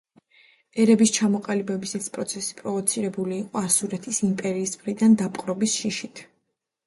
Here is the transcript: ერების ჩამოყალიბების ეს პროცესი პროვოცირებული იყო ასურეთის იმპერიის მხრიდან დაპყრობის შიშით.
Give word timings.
ერების 0.83 1.11
ჩამოყალიბების 1.17 1.93
ეს 1.99 2.07
პროცესი 2.15 2.55
პროვოცირებული 2.61 3.37
იყო 3.43 3.61
ასურეთის 3.67 4.21
იმპერიის 4.29 4.75
მხრიდან 4.79 5.19
დაპყრობის 5.23 5.77
შიშით. 5.83 6.25